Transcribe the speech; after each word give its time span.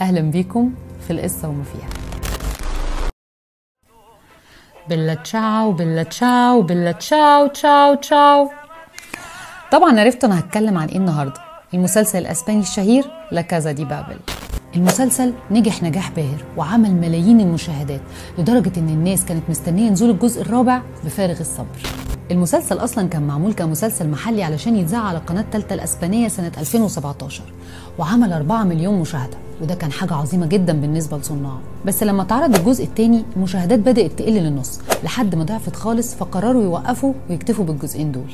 أهلا 0.00 0.20
بيكم 0.20 0.72
في 1.06 1.12
القصة 1.12 1.48
وما 1.48 1.64
فيها. 1.64 1.88
بلا 4.88 5.14
تشاو 5.14 5.72
بلا 5.72 6.02
تشاو 6.02 6.62
بلا 6.62 6.92
تشاو 6.92 7.46
تشاو 7.46 7.94
تشاو. 7.94 8.50
طبعا 9.72 10.00
عرفت 10.00 10.24
أنا 10.24 10.38
هتكلم 10.38 10.78
عن 10.78 10.88
إيه 10.88 10.96
النهاردة. 10.96 11.40
المسلسل 11.74 12.18
الأسباني 12.18 12.60
الشهير 12.60 13.04
لا 13.32 13.40
كازا 13.40 13.72
دي 13.72 13.84
بابل. 13.84 14.16
المسلسل 14.76 15.34
نجح 15.50 15.82
نجاح 15.82 16.10
باهر 16.10 16.44
وعمل 16.56 16.90
ملايين 16.90 17.40
المشاهدات 17.40 18.00
لدرجة 18.38 18.72
إن 18.80 18.88
الناس 18.88 19.24
كانت 19.24 19.50
مستنية 19.50 19.90
نزول 19.90 20.10
الجزء 20.10 20.42
الرابع 20.42 20.82
بفارغ 21.04 21.40
الصبر. 21.40 22.09
المسلسل 22.30 22.76
أصلا 22.76 23.08
كان 23.08 23.22
معمول 23.22 23.52
كمسلسل 23.52 24.08
محلي 24.08 24.42
علشان 24.42 24.76
يتذاع 24.76 25.00
على 25.00 25.18
القناه 25.18 25.40
الثالثه 25.40 25.74
الاسبانيه 25.74 26.28
سنة 26.28 26.52
2017 26.58 27.42
وعمل 27.98 28.32
4 28.32 28.64
مليون 28.64 29.00
مشاهدة 29.00 29.36
وده 29.62 29.74
كان 29.74 29.92
حاجة 29.92 30.14
عظيمة 30.14 30.46
جدا 30.46 30.72
بالنسبة 30.80 31.18
لصناعه. 31.18 31.60
بس 31.86 32.02
لما 32.02 32.22
اتعرض 32.22 32.54
الجزء 32.56 32.84
الثاني 32.84 33.24
المشاهدات 33.36 33.78
بدأت 33.78 34.12
تقل 34.12 34.32
للنص 34.32 34.80
لحد 35.04 35.34
ما 35.34 35.44
ضعفت 35.44 35.76
خالص 35.76 36.14
فقرروا 36.14 36.62
يوقفوا 36.62 37.12
ويكتفوا 37.30 37.64
بالجزئين 37.64 38.12
دول. 38.12 38.24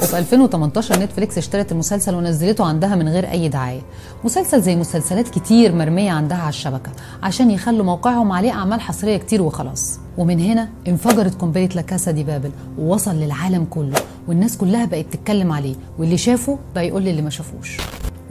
وفي 0.00 0.18
2018 0.18 0.98
نتفليكس 1.02 1.38
اشترت 1.38 1.72
المسلسل 1.72 2.14
ونزلته 2.14 2.64
عندها 2.64 2.94
من 2.96 3.08
غير 3.08 3.30
أي 3.30 3.48
دعايه 3.48 3.80
مسلسل 4.24 4.62
زي 4.62 4.76
مسلسلات 4.76 5.28
كتير 5.28 5.74
مرمية 5.74 6.10
عندها 6.12 6.38
على 6.38 6.48
الشبكة 6.48 6.90
عشان 7.22 7.50
يخلوا 7.50 7.84
موقعهم 7.84 8.32
عليه 8.32 8.50
أعمال 8.52 8.80
حصرية 8.80 9.16
كتير 9.16 9.42
وخلاص. 9.42 9.98
ومن 10.18 10.40
هنا 10.40 10.68
انفجرت 10.88 11.40
قنبلة 11.40 11.68
لا 11.74 11.82
كاسا 11.82 12.10
دي 12.10 12.24
بابل 12.24 12.50
ووصل 12.78 13.14
للعالم 13.14 13.64
كله 13.64 13.98
والناس 14.28 14.56
كلها 14.56 14.84
بقت 14.84 15.06
تتكلم 15.10 15.52
عليه 15.52 15.74
واللي 15.98 16.16
شافه 16.16 16.58
بقى 16.74 16.88
يقول 16.88 17.02
للي 17.02 17.22
ما 17.22 17.30
شافوش. 17.30 17.76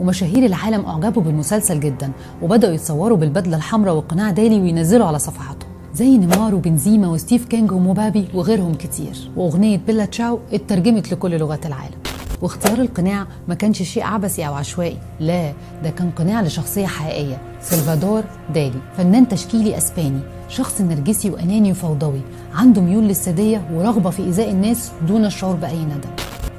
ومشاهير 0.00 0.46
العالم 0.46 0.86
أعجبوا 0.86 1.22
بالمسلسل 1.22 1.80
جدا 1.80 2.12
وبدأوا 2.42 2.72
يتصوروا 2.74 3.16
بالبدلة 3.16 3.56
الحمراء 3.56 3.94
وقناع 3.94 4.30
دالي 4.30 4.60
وينزلوا 4.60 5.06
على 5.06 5.18
صفحاتهم. 5.18 5.71
زي 5.94 6.18
نيمار 6.18 6.54
وبنزيما 6.54 7.08
وستيفن 7.08 7.44
كينج 7.44 7.72
ومبابي 7.72 8.28
وغيرهم 8.34 8.74
كتير. 8.74 9.30
وأغنية 9.36 9.80
بيلا 9.86 10.04
تشاو 10.04 10.38
اترجمت 10.52 11.12
لكل 11.12 11.38
لغات 11.38 11.66
العالم. 11.66 11.98
واختيار 12.42 12.80
القناع 12.80 13.26
ما 13.48 13.54
كانش 13.54 13.82
شيء 13.82 14.02
عبثي 14.02 14.46
أو 14.46 14.54
عشوائي. 14.54 14.98
لا 15.20 15.52
ده 15.84 15.90
كان 15.90 16.10
قناع 16.10 16.42
لشخصية 16.42 16.86
حقيقية. 16.86 17.38
سلفادور 17.62 18.24
دالي 18.54 18.80
فنان 18.96 19.28
تشكيلي 19.28 19.78
أسباني 19.78 20.20
شخص 20.48 20.80
نرجسي 20.80 21.30
وأناني 21.30 21.70
وفوضوي. 21.72 22.20
عنده 22.54 22.82
ميول 22.82 23.04
للسادية 23.04 23.68
ورغبة 23.72 24.10
في 24.10 24.22
إيذاء 24.22 24.50
الناس 24.50 24.90
دون 25.08 25.24
الشعور 25.24 25.56
بأي 25.56 25.84
ندم. 25.84 26.10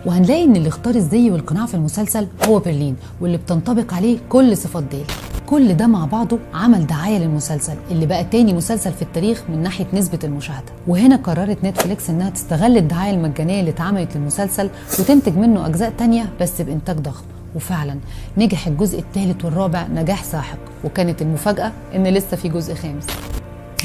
وهنلاقي 0.06 0.44
إن 0.44 0.56
اللي 0.56 0.68
اختار 0.68 0.95
الزي 0.95 1.31
والقناع 1.31 1.66
في 1.66 1.73
المسلسل 1.73 2.28
هو 2.47 2.59
برلين 2.59 2.95
واللي 3.22 3.38
بتنطبق 3.38 3.94
عليه 3.94 4.18
كل 4.30 4.58
صفات 4.58 4.84
ديل 4.84 5.06
كل 5.49 5.73
ده 5.73 5.88
مع 5.88 6.05
بعضه 6.05 6.39
عمل 6.53 6.88
دعاية 6.88 7.17
للمسلسل 7.17 7.75
اللي 7.91 8.05
بقى 8.05 8.23
تاني 8.23 8.53
مسلسل 8.53 8.91
في 8.91 9.02
التاريخ 9.02 9.44
من 9.50 9.63
ناحية 9.63 9.85
نسبة 9.94 10.19
المشاهدة. 10.23 10.66
وهنا 10.88 11.16
قررت 11.16 11.63
نتفليكس 11.63 12.09
إنها 12.09 12.30
تستغل 12.30 12.77
الدعاية 12.77 13.11
المجانية 13.11 13.59
اللي 13.59 13.72
اتعملت 13.72 14.17
للمسلسل 14.17 14.69
وتنتج 15.00 15.38
منه 15.38 15.66
أجزاء 15.67 15.94
تانية 15.97 16.30
بس 16.41 16.61
بإنتاج 16.61 16.97
ضخم. 16.97 17.23
وفعلا 17.55 17.97
نجح 18.38 18.67
الجزء 18.67 19.00
الثالث 19.00 19.45
والرابع 19.45 19.88
نجاح 19.88 20.23
ساحق 20.23 20.58
وكانت 20.83 21.22
المفاجأة 21.22 21.72
إن 21.95 22.07
لسه 22.07 22.38
في 22.38 22.50
جزء 22.50 22.73
خامس. 22.75 23.05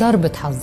ضربة 0.00 0.32
حظ 0.42 0.56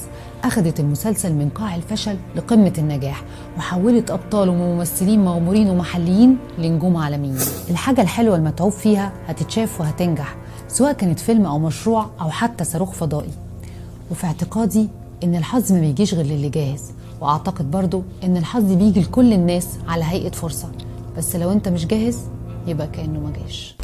أخذت 0.44 0.80
المسلسل 0.80 1.34
من 1.34 1.50
قاع 1.50 1.76
الفشل 1.76 2.18
لقمة 2.36 2.74
النجاح 2.78 3.22
وحولت 3.58 4.12
أبطال 4.12 4.50
وممثلين 4.50 5.26
مغمورين 5.26 5.70
ومحليين 5.70 6.38
لنجوم 6.58 6.98
عالميين. 6.98 7.38
الحاجة 7.70 8.02
الحلوة 8.02 8.36
المتعوب 8.36 8.72
فيها 8.72 9.12
هتتشاف 9.28 9.82
وهتنجح 9.82 10.36
سواء 10.68 10.94
كانت 10.94 11.20
فيلم 11.20 11.46
أو 11.46 11.60
مشروع 11.60 12.10
أو 12.22 12.30
حتى 12.30 12.64
صاروخ 12.64 12.92
فضائي. 12.92 13.32
وفي 14.12 14.28
اعتقادي 14.28 14.88
إن 15.24 15.36
الحظ 15.36 15.72
ما 15.72 15.80
بيجيش 15.80 16.14
غير 16.14 16.26
للي 16.26 16.50
جاهز 16.50 16.92
وأعتقد 17.22 17.72
برضو 17.72 18.04
إن 18.24 18.38
الحظ 18.38 18.74
بيجي 18.74 19.02
لكل 19.02 19.34
الناس 19.34 19.68
على 19.88 20.04
هيئة 20.04 20.32
فرصة. 20.32 20.72
بس 21.18 21.36
لو 21.36 21.52
أنت 21.52 21.68
مش 21.68 21.86
جاهز 21.88 22.20
يبقى 22.68 22.88
كأنه 22.88 23.20
ما 23.20 23.32
جاش. 23.32 23.76